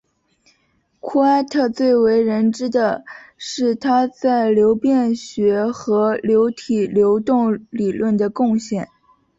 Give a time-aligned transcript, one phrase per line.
[0.99, 3.03] 库埃特最为人所知的
[3.37, 8.87] 是他在流变学和流体流动理论的贡献。